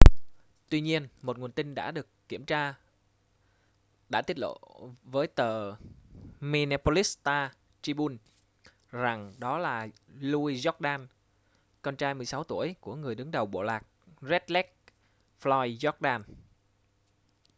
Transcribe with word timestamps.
tuy 0.69 0.81
nhiên 0.81 1.07
một 1.21 1.37
nguồn 1.37 1.51
tin 1.51 1.75
đã 1.75 1.91
được 1.91 2.07
kiểm 2.29 2.45
tra 2.45 2.73
đã 4.09 4.21
tiết 4.21 4.39
lộ 4.39 4.57
với 5.03 5.27
tờ 5.27 5.75
minneapolis 6.39 7.17
star-tribune 7.23 8.17
rằng 8.91 9.33
đó 9.37 9.57
là 9.57 9.87
louis 10.19 10.67
jourdain 10.67 11.07
con 11.81 11.95
trai 11.95 12.13
16 12.13 12.43
tuổi 12.43 12.75
của 12.81 12.95
người 12.95 13.15
đứng 13.15 13.31
đầu 13.31 13.45
bộ 13.45 13.61
lạc 13.63 13.83
red 14.21 14.41
lake 14.47 14.73
floyd 15.43 15.75
jourdain 15.77 16.21